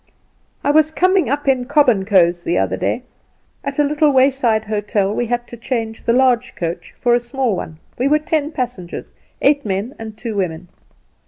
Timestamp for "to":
5.49-5.57